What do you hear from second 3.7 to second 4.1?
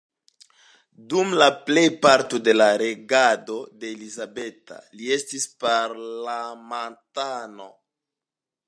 de